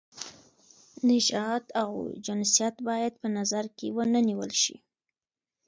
نژاد 1.09 1.63
او 1.81 1.91
جنسیت 2.25 2.75
باید 2.87 3.13
په 3.21 3.27
نظر 3.37 3.65
کې 3.77 3.87
ونه 3.97 4.19
نیول 4.27 4.51
شي. 4.63 4.75